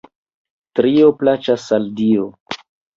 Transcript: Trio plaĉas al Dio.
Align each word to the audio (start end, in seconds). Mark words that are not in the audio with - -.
Trio 0.79 1.13
plaĉas 1.21 1.69
al 1.81 1.89
Dio. 2.05 2.29